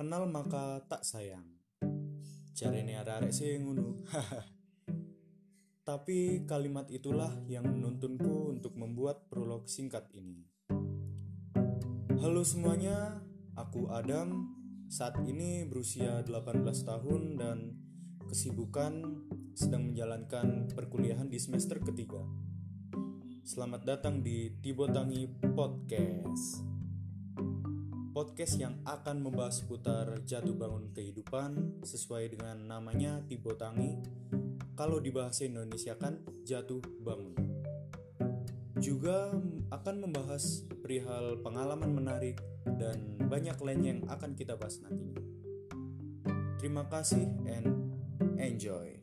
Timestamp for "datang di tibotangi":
23.84-25.28